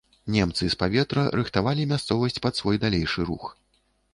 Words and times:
Немцы 0.35 0.69
з 0.73 0.77
паветра 0.83 1.25
рыхтавалі 1.39 1.87
мясцовасць 1.91 2.41
пад 2.47 2.53
свой 2.63 2.81
далейшы 2.85 3.19
рух. 3.33 3.45